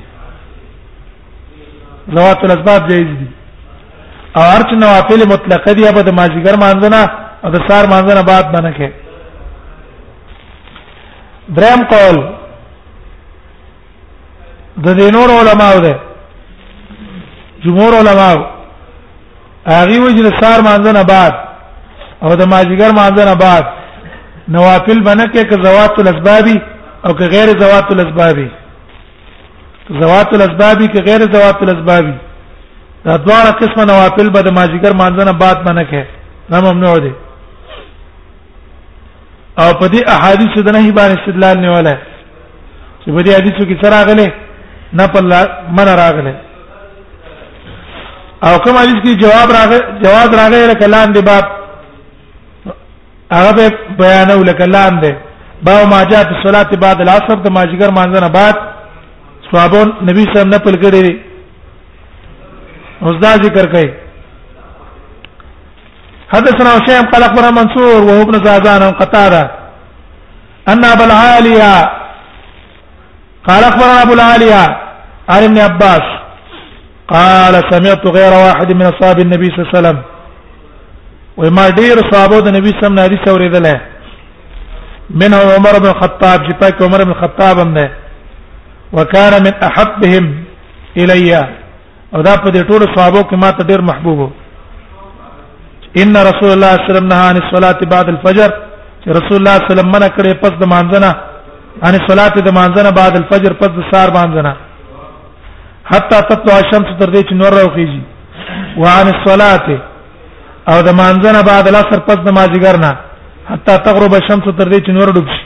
زوات 2.14 2.38
الاسباب 2.44 2.88
جایز 2.88 3.08
دي 3.20 3.26
او 4.36 4.42
ارچ 4.56 4.70
نوافل 4.72 5.28
مطلقه 5.28 5.72
دي 5.72 5.82
به 5.96 6.02
د 6.02 6.08
ماجیګر 6.18 6.56
مانځنه 6.56 7.02
او 7.44 7.50
د 7.50 7.56
سار 7.68 7.84
مانځنه 7.86 8.22
بعد 8.22 8.44
باندې 8.52 8.72
کې 8.78 8.88
دریم 11.56 11.82
قول 11.88 12.16
د 14.84 14.88
دینور 14.98 15.28
علماء 15.40 15.78
ده 15.78 15.96
جمهور 17.64 17.92
علماء 17.94 18.34
هغه 19.66 20.00
وجه 20.00 20.22
د 20.28 20.32
سار 20.42 20.60
مانځنه 20.68 21.02
بعد 21.02 21.32
او 22.22 22.34
د 22.36 22.42
ماجیګر 22.46 22.90
مانځنه 22.92 23.34
بعد 23.34 23.81
نوافل 24.48 25.00
بنکه 25.02 25.44
که 25.44 25.56
زوات 25.62 25.98
الاسبابی 25.98 26.62
او 27.04 27.12
که 27.12 27.24
غیر 27.26 27.46
زوات 27.46 27.90
الاسبابی 27.92 28.50
زوات 30.00 30.32
الاسبابی 30.34 30.88
که 30.88 31.00
غیر 31.00 31.18
زوات 31.32 31.62
الاسبابی 31.62 32.14
دا 33.04 33.16
دوه 33.16 33.50
قسمه 33.52 33.84
نوافل 33.84 34.30
به 34.30 34.42
د 34.42 34.48
ماجیګر 34.48 34.92
مانځنه 34.96 35.32
بعد 35.32 35.64
بنکه 35.64 36.06
نه 36.50 36.60
ممنوع 36.60 36.98
دي 36.98 37.12
او 39.58 39.72
په 39.74 39.88
دې 39.88 40.08
احادیث 40.12 40.62
د 40.64 40.68
نهي 40.70 40.92
باندې 40.92 41.18
استدلال 41.18 41.58
نیولای 41.60 41.96
چې 43.04 43.10
په 43.10 43.22
دې 43.22 43.28
حدیثو 43.30 43.64
کې 43.64 43.84
سره 43.84 44.04
غلې 44.06 44.30
نه 44.92 45.06
په 45.06 45.20
من 45.76 45.84
راغله 45.88 46.34
او 48.42 48.58
کوم 48.58 48.76
حدیث 48.76 48.94
کې 49.02 49.18
جواب 49.20 49.48
راغله 49.58 49.80
جواب 50.04 50.34
راغله 50.34 50.74
کلام 50.74 51.12
دی 51.12 51.22
باب 51.22 51.61
هغه 53.36 53.68
بیان 54.00 54.30
ولکلام 54.40 54.94
ده 55.02 55.16
با 55.66 55.84
ما 55.84 56.04
جاء 56.04 56.22
في 56.24 56.32
الصلاه 56.38 56.70
بعد 56.82 57.00
العصر 57.00 57.34
د 57.34 57.48
ماجګر 57.56 57.90
مانځنه 57.98 58.26
بعد 58.38 58.54
صحابه 59.52 59.82
نبی 60.08 60.22
صلی 60.22 60.22
الله 60.22 60.30
علیه 60.30 60.32
وسلم 60.40 60.54
نقل 60.58 60.76
کړی 60.84 61.06
اوس 63.04 63.16
دا 63.22 63.30
ذکر 63.44 63.66
کوي 63.72 63.90
حدثنا 66.34 66.70
هشام 66.76 67.04
قال 67.12 67.22
اخبرنا 67.22 67.50
منصور 67.50 68.02
وهو 68.06 68.22
ابن 68.22 68.44
زازان 68.44 68.82
قتاده 69.00 69.50
ان 70.68 70.84
ابو 70.84 71.04
العاليه 71.04 71.90
قال 73.48 73.64
اخبرنا 73.64 74.02
ابو 74.02 74.12
العاليه 74.12 74.62
عن 75.28 75.42
ابن 75.44 75.58
عباس 75.58 76.04
قال 77.08 77.54
سمعت 77.70 78.06
غير 78.06 78.32
واحد 78.32 78.72
من 78.72 78.82
اصحاب 78.82 79.18
النبي 79.18 79.46
صلى 79.46 79.56
الله 79.60 79.70
عليه 79.74 79.78
وسلم 79.78 79.98
و 81.38 81.50
ما 81.50 81.68
ډیر 81.70 81.96
صحابه 82.12 82.38
د 82.44 82.48
نبی 82.56 82.70
صلی 82.76 82.86
الله 82.86 83.02
علیه 83.04 83.18
وسلم 83.20 83.32
اوریدل 83.34 83.66
منه 85.20 85.36
عمر 85.56 85.74
بن 85.82 85.88
الخطاب 85.90 86.40
چې 86.46 86.54
پاک 86.60 86.82
عمر 86.82 87.02
بن 87.04 87.08
الخطاب 87.10 87.58
هم 87.58 87.68
نه 87.76 87.90
وکانه 88.92 89.38
من 89.46 89.52
احبهم 89.68 90.24
الیا 90.96 91.40
او 92.14 92.22
دا 92.22 92.34
په 92.42 92.50
دې 92.50 92.60
ټولو 92.70 92.94
صحابه 92.96 93.22
کې 93.22 93.36
ما 93.42 93.50
ته 93.52 93.64
ډیر 93.70 93.80
محبوب 93.90 94.18
وو 94.18 94.30
ان 96.02 96.16
رسول 96.16 96.50
الله 96.50 96.72
صلی 96.74 96.80
الله 96.80 96.80
علیه 96.80 96.90
وسلم 96.92 97.06
نه 97.12 97.18
عن 97.28 97.36
الصلاه 97.42 97.72
بعد 97.94 98.08
الفجر 98.14 98.50
چې 99.04 99.08
رسول 99.18 99.36
الله 99.38 99.54
صلی 99.56 99.62
الله 99.62 99.72
علیه 99.72 99.72
وسلم 99.72 99.90
منه 99.94 100.08
کړې 100.16 100.34
پس 100.42 100.50
د 100.62 100.64
مانځنه 100.72 101.10
عن 101.86 101.94
الصلاه 102.00 102.28
د 102.48 102.50
مانځنه 102.58 102.90
بعد 103.00 103.14
الفجر 103.22 103.52
پس 103.60 103.68
د 103.78 103.80
سار 103.92 104.08
مانځنه 104.10 104.56
حتا 105.90 106.20
تطلع 106.28 106.54
الشمس 106.58 106.92
تر 107.00 107.10
دې 107.14 107.20
چې 107.28 107.32
نور 107.34 107.52
راوخیږي 107.60 108.00
وعن 108.80 109.06
الصلاه 109.14 109.88
او 110.70 110.76
د 110.86 110.88
مانځنه 111.00 111.40
بعد 111.42 111.66
العصر 111.68 112.00
پس 112.08 112.18
د 112.26 112.30
ماځګر 112.38 112.76
نه 112.84 112.92
حتا 113.50 113.76
تغرب 113.86 114.14
الشمس 114.14 114.44
تر 114.58 114.68
دې 114.72 114.80
چې 114.86 114.90
نور 114.96 115.08
ډوب 115.14 115.26
شي 115.36 115.42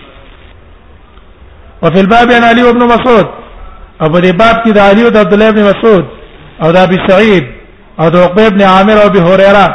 وفي 1.82 2.00
الباب 2.00 2.28
عن 2.38 2.44
علي 2.50 2.62
بن 2.72 2.82
مسعود 2.92 3.26
او 4.00 4.06
په 4.12 4.18
دې 4.24 4.32
باب 4.40 4.56
کې 4.64 4.72
د 4.72 4.78
علي 4.88 5.02
او 5.04 5.10
د 5.10 5.16
عبد 5.24 5.32
الله 5.34 5.50
بن 5.50 5.62
مسعود 5.70 6.04
او 6.62 6.72
د 6.72 6.76
ابي 6.86 6.96
سعيد 7.08 7.44
او 8.00 8.08
د 8.10 8.16
عقبه 8.24 8.48
بن 8.48 8.62
عامر 8.72 8.96
او 9.02 9.06
ابي 9.06 9.20
هريره 9.28 9.66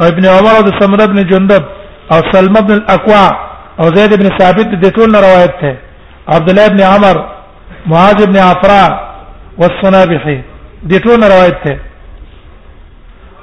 او 0.00 0.04
ابن 0.12 0.24
عمر 0.36 0.52
او 0.58 0.62
د 0.68 0.70
سمره 0.82 1.06
بن 1.12 1.18
جندب 1.30 1.62
او 2.12 2.18
سلمہ 2.32 2.60
بن 2.68 2.72
الاقوع 2.78 3.26
او 3.80 3.84
زید 3.96 4.12
بن 4.20 4.28
ثابت 4.38 4.68
د 4.84 4.86
ټول 4.96 5.14
روایت 5.26 5.52
ده 5.62 5.74
عبد 6.28 6.48
الله 6.50 6.68
بن 6.68 6.80
عمر 6.80 7.16
معاذ 7.86 8.26
بن 8.26 8.36
عفراء 8.36 8.90
والصنابحي 9.58 10.38
د 10.90 10.94
ټول 11.04 11.18
روایت 11.24 11.56
ده 11.64 11.74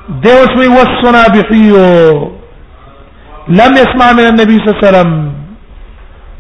ده 0.10 0.32
وسوي 0.42 0.68
والصنابحي 0.68 1.70
لم 3.60 3.72
يسمع 3.82 4.08
من 4.18 4.26
النبي 4.32 4.56
صلى 4.58 4.68
الله 4.70 4.80
عليه 4.80 4.88
وسلم 4.90 5.12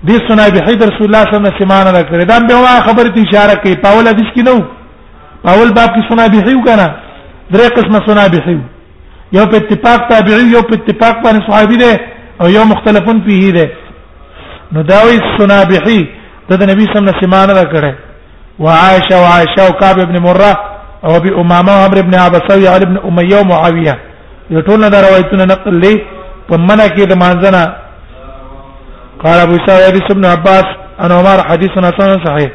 دي 0.07 0.15
صنابحي 0.29 0.75
در 0.81 0.85
رسول 0.89 1.05
الله 1.07 1.23
صلى 1.23 1.37
الله 1.37 1.37
عليه 1.37 1.53
وسلم 1.53 1.59
سمعنا 1.61 1.89
لکره 1.97 2.23
دا 2.23 2.37
به 2.47 2.55
وا 2.61 2.79
خبره 2.87 3.09
ته 3.15 3.21
اشاره 3.27 3.53
کوي 3.63 3.75
پاول 3.85 4.07
حدیث 4.07 4.29
کې 4.35 4.41
نو 4.47 4.57
پاول 5.45 5.69
باب 5.77 5.89
کې 5.95 6.01
صنابحي 6.11 6.53
وکړه 6.55 6.89
درې 7.53 7.67
قسمه 7.77 7.99
صنابحي 8.07 8.57
یو 9.33 9.45
په 9.51 9.55
اتفاق 9.57 9.99
تابعي 10.09 10.43
یو 10.55 10.61
په 10.69 10.73
اتفاق 10.77 11.15
باندې 11.23 11.45
صحابي 11.51 11.77
ده 11.83 11.99
او 12.41 12.47
یو 12.57 12.63
مختلفون 12.73 13.21
فيه 13.27 13.51
ده 13.57 13.65
نو 14.73 14.81
داوي 14.81 15.17
صنابحي 15.39 15.99
د 16.49 16.51
دا 16.59 16.65
نبی 16.71 16.81
صلی 16.85 16.99
الله 16.99 17.05
عليه 17.05 17.17
وسلم 17.17 17.21
سمعنا 17.23 17.53
لکره 17.59 17.95
وعائشه 18.59 19.15
وعائشه 19.21 19.63
وكعب 19.69 19.95
بن 20.09 20.21
مره 20.21 20.74
او 21.03 21.11
ابي 21.19 21.29
امامه 21.41 21.73
عمرو 21.85 21.99
ابن 22.05 22.13
عباس 22.25 22.43
او 22.53 22.59
علي 22.73 22.85
ابن 22.89 22.97
اميه 23.09 23.37
او 23.37 23.43
معاويه 23.51 23.95
یو 24.53 24.59
ټول 24.67 24.81
دا 24.93 24.99
روایتونه 25.07 25.45
نقل 25.53 25.73
لي 25.83 25.93
په 26.49 26.55
منع 26.67 26.87
کې 26.95 27.03
د 27.11 27.13
مانځنه 27.23 27.61
قال 29.23 29.37
ابو 29.45 29.55
سعيد 29.67 29.95
ابن 30.11 30.25
عباس 30.25 30.65
ان 31.03 31.11
عمر 31.19 31.37
حديث 31.49 31.71
حسن 31.89 32.11
صحيح 32.27 32.49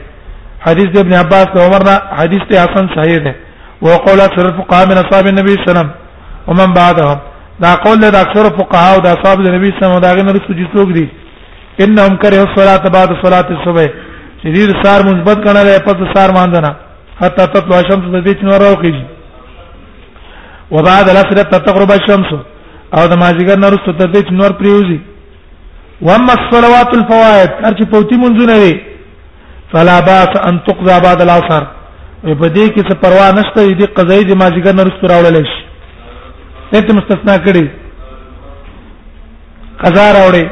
حديث 0.66 0.88
ابن 1.04 1.12
عباس 1.22 1.46
او 1.56 1.60
عمرنا 1.66 1.94
حديث 2.20 2.42
حسن 2.64 2.84
صحيح 2.96 3.18
ده 3.26 3.34
وقول 3.84 4.18
اكثر 4.28 4.44
الفقهاء 4.50 4.86
من 4.90 4.96
اصحاب 5.04 5.24
النبي 5.32 5.52
صلى 5.52 5.62
الله 5.62 5.70
عليه 5.70 5.72
وسلم 5.78 5.90
ومن 6.48 6.70
بعدهم 6.80 7.18
دا 7.62 7.70
قول 7.84 8.00
له 8.00 8.08
اکثر 8.24 8.44
فقهاء 8.60 8.90
او 8.94 9.00
د 9.06 9.06
اصحاب 9.16 9.38
النبي 9.40 9.68
صلى 9.70 9.78
الله 9.78 9.86
عليه 9.86 9.96
وسلم 9.96 10.06
دا 10.06 10.12
غنه 10.18 10.32
رسو 10.38 10.52
جي 10.58 10.66
څوک 10.74 10.88
دي 10.96 11.04
انهم 11.84 12.14
کرے 12.22 12.38
الصلاه 12.46 12.82
بعد 12.96 13.10
صلاه 13.24 13.48
الصبح 13.56 13.90
شدید 14.42 14.68
سار 14.82 15.00
مثبت 15.08 15.38
کړه 15.46 15.60
له 15.66 15.78
پد 15.86 15.98
سار 16.16 16.30
مانځنه 16.38 16.70
حتى 17.22 17.46
تطلع 17.54 17.78
الشمس 17.82 18.04
د 18.14 18.22
دې 18.26 18.44
نور 18.50 18.60
راوخیږي 18.66 19.04
وبعد 20.76 21.08
العصر 21.14 21.40
تتغرب 21.54 21.90
الشمس 21.96 22.30
او 22.96 23.02
د 23.12 23.18
ماځګر 23.22 23.58
نور 23.64 23.74
ست 23.86 23.98
د 24.02 24.12
دې 24.14 24.34
نور 24.42 24.50
پریوزي 24.60 24.98
واما 26.08 26.34
الصلوات 26.38 26.94
الفوائد 26.98 27.50
هر 27.64 27.72
چې 27.78 27.84
پوتی 27.94 28.16
منځونه 28.22 28.54
وي 28.62 28.72
فلا 29.72 29.96
باس 30.08 30.38
ان 30.48 30.60
تقضى 30.68 30.96
بعد 31.06 31.20
العصر 31.26 31.66
په 32.24 32.48
دې 32.56 32.72
کې 32.74 32.82
څه 32.88 32.94
پروا 33.02 33.28
نشته 33.40 33.60
دې 33.80 33.86
قضایي 33.98 34.24
د 34.30 34.40
ماځګر 34.42 34.74
نور 34.80 34.92
ست 34.96 35.04
راوړل 35.12 35.44
شي 35.52 35.62
دې 36.72 36.94
مستثنا 37.00 37.36
کړی 37.46 37.66
قضا 39.84 40.06
راوړي 40.12 40.46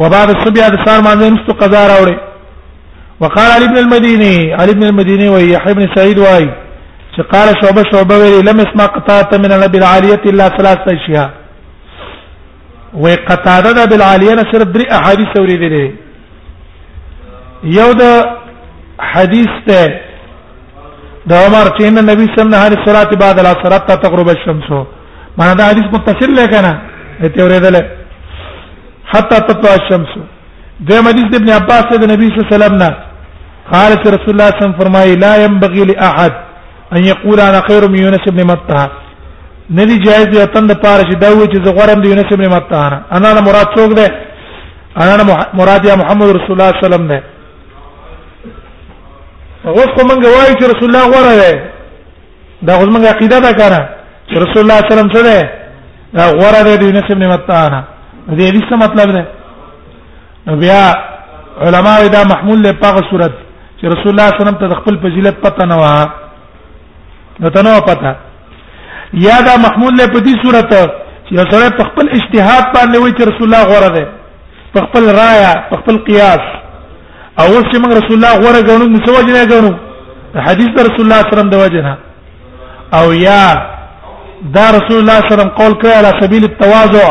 وبعد 0.00 0.28
الصبح 0.36 0.64
د 0.74 0.86
سار 0.86 1.00
ماځګر 1.08 1.30
نور 1.32 1.42
ست 1.46 1.52
قضا 1.64 1.82
راوړي 1.92 2.16
وقال 3.22 3.48
علي 3.56 3.66
بن 3.72 3.78
المديني 3.84 4.36
علي 4.60 4.72
بن 4.76 4.84
المديني 4.90 5.28
ويحيى 5.34 5.74
بن 5.74 5.84
سعيد 5.96 6.18
واي 6.18 6.48
چې 7.16 7.22
قال 7.32 7.48
شعبه 7.62 7.82
شعبه 7.92 8.14
ویلي 8.20 8.40
لم 8.48 8.60
اسمع 8.60 8.86
قطاعه 8.96 9.30
من 9.42 9.50
النبي 9.56 9.78
العاليه 9.82 10.20
الا 10.30 10.46
ثلاثه 10.56 10.88
اشياء 10.98 11.30
وقطاعه 13.02 13.86
د 13.90 13.92
العاليه 13.92 14.30
نه 14.38 14.42
صرف 14.52 14.68
درې 14.74 14.84
احاديث 14.98 15.28
اوریدلې 15.34 15.86
یو 17.78 17.90
د 18.00 18.02
حدیث 19.12 19.48
ته 19.68 19.80
د 21.28 21.32
عمر 21.44 21.66
چې 21.78 21.82
ان 21.88 21.94
نبی 22.10 22.24
صلی 22.32 22.42
الله 22.48 22.56
علیه 22.66 22.80
وسلم 22.82 23.18
بعد 23.24 23.36
العصر 23.42 23.72
ته 23.86 23.94
تقرب 24.04 24.28
الشمس 24.36 24.68
معنا 25.38 25.54
دا 25.60 25.64
حدیث 25.70 25.84
متصل 25.96 26.30
لکنه 26.40 26.72
ته 27.34 27.38
اوریدل 27.44 27.76
حتى 29.12 29.36
تطلع 29.48 29.72
الشمس 29.80 30.12
د 30.88 30.90
حدیث 31.08 31.28
ابن 31.40 31.48
عباس 31.58 31.84
د 32.02 32.04
نبی 32.12 32.26
صلی 32.30 32.40
الله 32.40 32.48
علیه 32.48 32.56
وسلم 32.56 32.74
نه 32.84 32.90
قال 33.74 33.92
رسول 34.16 34.32
الله 34.34 34.50
صلى 34.58 34.62
الله 34.66 34.78
فرمای 34.82 35.14
لا 35.24 35.32
ينبغي 35.44 35.82
لاحد 35.90 36.32
ان 36.96 37.02
يقول 37.12 37.38
انا 37.48 37.60
خير 37.68 37.82
من 37.92 37.98
يونس 38.04 38.24
بن 38.34 38.40
متى 38.52 38.82
ندی 39.70 39.96
جایز 40.06 40.26
دی 40.32 40.40
اتند 40.42 40.72
پار 40.82 41.00
چې 41.00 41.16
دا 41.16 41.28
و 41.40 41.46
چې 41.46 41.66
زغورم 41.66 42.00
دی 42.02 42.08
یونس 42.08 42.30
بن 42.32 42.46
متى 42.56 42.76
انا 43.16 43.30
انا 43.32 43.40
مراد 43.40 43.66
څوک 43.76 43.90
ده 43.98 44.06
انا 45.02 45.22
مراد 45.54 45.84
یا 45.84 45.94
محمد 46.00 46.28
رسول 46.36 46.50
الله 46.52 46.68
صلی 46.70 46.86
الله 46.86 46.86
علیه 46.86 46.86
وسلم 46.86 47.06
ده 47.12 47.22
اوس 49.66 49.90
کوم 49.96 50.08
غوايي 50.24 50.52
چې 50.58 50.64
رسول 50.74 50.88
الله 50.90 51.04
غوړه 51.12 51.32
ده 51.40 51.60
دا 52.62 52.74
اوس 52.74 52.88
موږ 52.96 53.04
عقیده 53.14 53.38
ده 53.40 53.52
کنه 53.52 53.80
چې 54.28 54.34
رسول 54.44 54.60
الله 54.62 54.78
صلی 54.80 54.92
الله 54.92 55.04
علیه 55.04 55.04
وسلم 55.04 55.12
سره 55.16 55.48
دا 56.16 56.24
غوړه 56.38 56.60
ده 56.66 56.76
دی 56.76 56.84
یونس 56.84 57.08
بن 57.18 57.28
متى 57.34 57.82
دې 58.38 58.46
دې 58.54 58.70
څه 58.70 58.74
مطلب 58.84 59.08
ده 59.16 59.24
بیا 60.62 60.82
علماء 61.62 62.06
دا 62.06 62.22
محمول 62.24 62.62
له 62.62 62.72
پاغه 62.82 63.02
صورت 63.10 63.32
چې 63.80 63.88
رسول 63.92 64.08
الله 64.10 64.26
صلی 64.28 64.40
الله 64.40 64.48
علیه 64.48 64.54
وسلم 64.54 64.60
ته 64.68 64.74
خپل 64.80 64.94
فضیلت 65.08 65.34
پته 65.44 65.64
نه 65.70 65.74
و 65.82 65.86
نو 67.40 67.48
ته 67.56 67.62
نو 67.62 67.80
پته 67.80 68.16
یا 69.24 69.40
دا 69.46 69.54
محمود 69.64 69.94
له 70.00 70.06
په 70.14 70.18
دې 70.26 70.34
صورت 70.44 70.72
چې 70.74 71.32
یو 71.38 71.44
سره 71.50 71.76
په 71.80 71.84
خپل 71.88 72.06
اجتهاد 72.18 72.64
باندې 72.76 72.96
وایي 73.00 73.14
چې 73.18 73.22
رسول 73.30 73.46
الله 73.48 73.68
غوړه 73.70 73.90
ده 73.90 74.08
په 74.74 74.86
خپل 74.86 75.04
رایا 75.18 75.52
په 75.70 75.76
خپل 75.80 75.96
قیاس 76.08 76.40
او 77.38 77.44
اوس 77.44 77.64
چې 77.72 77.78
موږ 77.82 77.90
رسول 78.02 78.16
الله 78.24 78.34
غوړه 78.42 78.70
غنو 78.70 78.86
نو 78.94 79.04
څه 79.06 79.10
وجه 79.18 79.32
نه 79.32 79.44
غنو 79.54 79.72
حدیث 80.48 80.68
د 80.76 80.80
رسول 80.88 81.00
الله 81.06 81.20
صلی 81.22 81.32
الله 81.32 81.36
علیه 81.36 81.36
وسلم 81.36 81.50
د 81.50 81.54
وجه 81.54 81.82
نه 81.82 81.96
او 83.00 83.06
یا 83.26 83.40
دا 84.56 84.66
رسول 84.78 84.98
الله 85.00 85.18
صلی 85.20 85.22
الله 85.22 85.22
علیه 85.22 85.32
وسلم 85.32 85.56
قول 85.60 85.72
کړی 85.82 85.94
على 86.00 86.10
سبيل 86.22 86.42
التواضع 86.44 87.08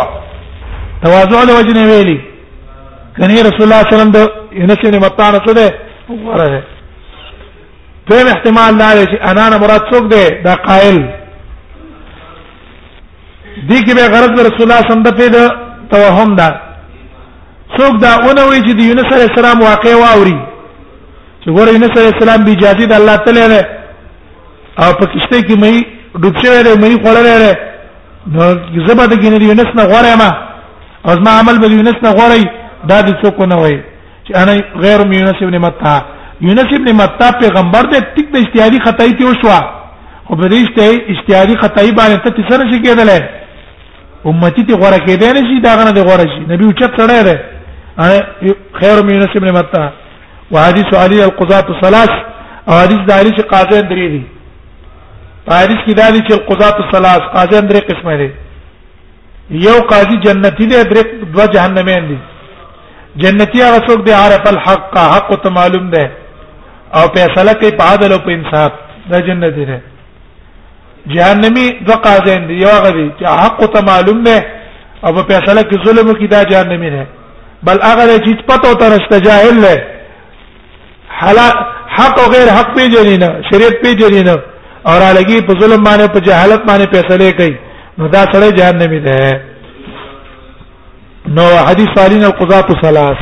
تواضع 1.06 1.42
د 1.48 1.58
وجه 1.60 1.74
نه 1.78 1.88
ویلي 1.92 2.20
کني 3.18 3.42
رسول 3.50 3.64
الله 3.66 3.82
صلی 3.84 3.94
الله 3.94 3.98
علیه 3.98 3.98
وسلم 3.98 4.12
د 4.12 4.32
انس 4.62 4.78
بن 4.86 4.96
مطعم 5.04 5.44
سره 5.48 5.74
غره 6.10 6.64
ده 8.10 8.18
دیم 8.18 8.28
احتمال 8.28 8.78
دا 8.78 8.94
دی 8.94 9.06
چې 9.12 9.18
انا 9.30 9.50
نه 9.50 9.58
مراد 9.58 9.84
څوک 9.92 10.04
دی 10.14 10.24
دا 10.46 10.54
قائل 10.56 10.98
دي 13.70 13.78
کې 13.86 13.94
به 13.96 14.08
غرض 14.14 14.36
رسول 14.46 14.62
الله 14.62 14.82
صم 14.90 15.04
د 15.04 15.10
پیدا 15.22 15.44
توهم 15.92 16.36
دا 16.36 16.50
څوک 17.78 17.94
دا 18.04 18.12
ونوي 18.28 18.60
چې 18.68 18.74
د 18.76 18.80
یونس 18.80 19.08
علی 19.16 19.24
السلام 19.32 19.62
واقع 19.62 19.94
واوري 19.96 20.38
چې 21.44 21.48
ګوره 21.48 21.70
یونس 21.72 21.98
علی 22.00 22.10
السلام 22.16 22.44
به 22.46 22.52
اجازه 22.52 22.86
د 22.88 22.94
الله 22.94 23.16
تعالی 23.16 23.48
نه 23.48 23.62
او 24.82 24.94
په 25.00 25.06
کشته 25.06 25.42
کې 25.48 25.56
مې 25.62 25.76
ډوبشه 26.22 26.50
وره 26.52 26.76
مې 26.82 27.02
خړلې 27.04 27.34
وره 27.38 27.56
نو 28.34 28.44
زبده 28.88 29.16
کې 29.22 29.28
نه 29.34 29.46
یونس 29.50 29.70
نه 29.76 29.84
غوړې 29.92 30.14
ما 30.22 30.30
او 31.06 31.12
زما 31.20 31.32
عمل 31.40 31.58
به 31.60 31.68
یونس 31.78 31.96
نه 32.04 32.12
غوړې 32.18 32.44
دا 32.90 33.02
د 33.02 33.10
څوک 33.22 33.48
نه 33.52 33.56
وایي 33.62 33.80
چې 34.28 34.34
انا 34.42 34.54
غیر 34.84 35.00
یونس 35.20 35.40
ابن 35.46 35.58
متا 35.68 35.96
یونس 36.48 36.70
ابن 36.80 36.92
متا 37.02 37.30
پیغمبر 37.40 37.86
دې 37.94 38.02
ټیک 38.16 38.28
د 38.36 38.46
استیادی 38.46 38.80
خدای 38.86 39.12
ته 39.20 39.26
وشوا 39.32 39.58
خو 40.28 40.36
به 40.42 40.50
دې 40.50 40.64
ته 40.78 40.86
استیادی 41.16 41.56
خدای 41.64 41.92
باندې 42.00 42.18
ته 42.24 42.30
تسر 42.30 42.60
شي 42.72 42.80
کېدل 42.84 43.10
امتی 44.26 44.66
ته 44.66 44.74
غوړه 44.74 45.00
کېدل 45.08 45.38
شي 45.50 45.60
دا 45.68 45.72
غنه 45.80 45.92
دې 45.98 46.04
غوړه 46.08 46.26
شي 46.36 46.42
نبی 46.54 46.66
اوچت 46.66 47.02
سره 47.02 47.24
ده 47.28 47.42
انا 47.98 48.20
خیر 48.82 48.98
یونس 49.16 49.30
ابن 49.42 49.52
متا 49.60 49.86
وحدیث 50.54 50.94
علی 51.04 51.22
القضاة 51.22 51.68
الثلاث 51.76 52.12
او 52.68 52.74
حدیث 52.82 53.02
د 53.08 53.12
علی 53.20 53.32
چې 53.38 53.44
قاضی 53.54 53.80
درې 53.92 54.08
دي 54.16 54.22
حدیث 55.48 55.82
کې 55.86 55.94
دا 56.00 56.06
دي 56.14 56.20
چې 56.28 56.34
القضاة 56.40 56.76
الثلاث 56.86 57.22
قاضیان 57.34 57.68
درې 57.70 57.84
قسمه 57.92 58.18
دي 58.18 58.30
یو 59.66 59.82
قاضي 59.90 60.16
جنتی 60.24 60.66
دی 60.72 60.76
درې 60.92 61.04
دوه 61.34 61.46
جهنميان 61.56 62.08
دي 62.12 62.18
جنتی 63.24 63.60
هغه 63.64 63.80
څوک 63.88 64.00
دی 64.08 64.12
عارف 64.12 64.44
الحق 64.54 64.98
حق 65.16 65.30
ته 65.44 65.50
معلوم 65.58 65.90
ده 65.90 66.04
او 66.98 67.04
فیصله 67.18 67.54
کوي 67.62 67.72
په 67.78 67.84
عدل 67.92 68.12
او 68.14 68.20
په 68.26 68.32
انصاف 68.38 68.72
دا 69.12 69.20
جنتی 69.28 69.66
ده 69.72 69.78
جهنمی 71.16 71.68
دو 71.88 71.94
قاضیان 72.06 72.48
دي 72.48 72.56
یو 72.64 72.70
هغه 72.78 72.90
دي 72.90 73.06
چې 73.20 73.26
حق 73.44 73.58
ته 73.76 73.82
معلوم 73.92 74.24
ده 74.24 74.38
او 75.06 75.14
په 75.14 75.24
فیصله 75.32 75.62
کې 75.62 75.86
ظلم 75.86 76.14
کوي 76.14 76.28
دا 76.28 76.44
جهنمی 76.44 76.90
ده 76.96 77.08
بل 77.64 77.80
هغه 77.86 78.18
چې 78.26 78.34
پته 78.50 78.74
ترسته 78.84 79.20
جاهل 79.28 79.62
ده 79.66 79.84
حق 81.98 82.20
او 82.20 82.28
غیر 82.34 82.48
حق 82.58 82.70
پیژنې 82.78 83.18
نه 83.24 83.30
شریعت 83.50 83.76
پیژنې 83.84 84.24
نه 84.30 84.36
اور 84.90 85.02
الګي 85.14 85.40
په 85.48 85.54
ظلم 85.62 85.84
باندې 85.84 86.08
په 86.16 86.20
جهالت 86.28 86.62
باندې 86.70 86.90
فیصله 86.96 87.32
کوي 87.32 87.56
نو 87.98 88.08
دا 88.08 88.22
سره 88.32 88.52
جهنمی 88.52 89.00
ده 89.00 89.16
نو 91.28 91.42
حدیث 91.42 91.88
علی 91.98 92.24
القضاة 92.26 92.68
ثلاث 92.82 93.18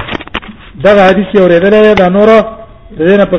دا 0.83 1.03
حدیث 1.09 1.25
یو 1.33 1.47
ریدل 1.47 1.93
دا 1.95 2.07
نور 2.09 2.43
دینه 2.97 3.25
په 3.25 3.37